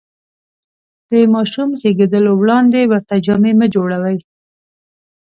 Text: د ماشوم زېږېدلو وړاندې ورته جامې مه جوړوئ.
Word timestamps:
د 1.09 1.11
ماشوم 1.33 1.69
زېږېدلو 1.81 2.31
وړاندې 2.37 2.79
ورته 2.91 3.15
جامې 3.25 3.53
مه 3.59 3.67
جوړوئ. 3.75 4.17